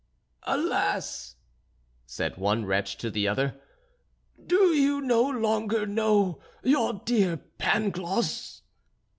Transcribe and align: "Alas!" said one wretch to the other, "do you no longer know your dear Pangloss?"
"Alas!" 0.47 1.35
said 2.07 2.35
one 2.37 2.65
wretch 2.65 2.97
to 2.97 3.11
the 3.11 3.27
other, 3.27 3.61
"do 4.43 4.73
you 4.73 4.99
no 4.99 5.21
longer 5.29 5.85
know 5.85 6.41
your 6.63 6.93
dear 7.05 7.37
Pangloss?" 7.59 8.63